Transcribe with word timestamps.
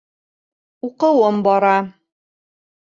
Уҡыуым 0.89 1.39
бара. 1.49 1.77